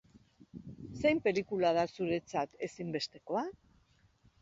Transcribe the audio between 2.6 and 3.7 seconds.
ezinbestekoa?